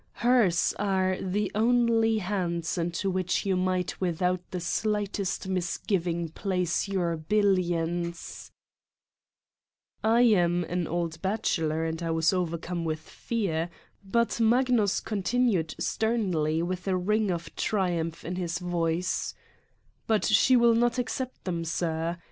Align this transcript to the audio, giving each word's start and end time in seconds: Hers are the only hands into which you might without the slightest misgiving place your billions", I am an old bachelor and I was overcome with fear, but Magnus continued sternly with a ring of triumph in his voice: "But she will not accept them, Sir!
Hers 0.13 0.73
are 0.79 1.15
the 1.21 1.51
only 1.53 2.17
hands 2.17 2.75
into 2.75 3.07
which 3.07 3.45
you 3.45 3.55
might 3.55 4.01
without 4.01 4.41
the 4.49 4.59
slightest 4.59 5.47
misgiving 5.47 6.29
place 6.29 6.87
your 6.87 7.15
billions", 7.17 8.51
I 10.03 10.21
am 10.21 10.63
an 10.63 10.87
old 10.87 11.21
bachelor 11.21 11.85
and 11.85 12.01
I 12.01 12.09
was 12.09 12.33
overcome 12.33 12.83
with 12.83 12.99
fear, 13.01 13.69
but 14.03 14.39
Magnus 14.39 15.01
continued 15.01 15.75
sternly 15.77 16.63
with 16.63 16.87
a 16.87 16.97
ring 16.97 17.29
of 17.29 17.55
triumph 17.55 18.25
in 18.25 18.37
his 18.37 18.57
voice: 18.57 19.35
"But 20.07 20.25
she 20.25 20.55
will 20.55 20.73
not 20.73 20.97
accept 20.97 21.43
them, 21.43 21.63
Sir! 21.63 22.17